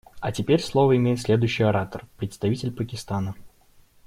А 0.19 0.31
теперь 0.31 0.63
слово 0.63 0.95
имеет 0.97 1.19
следующий 1.21 1.61
оратор 1.61 2.01
− 2.05 2.07
представитель 2.17 2.71
Пакистана. 2.73 3.35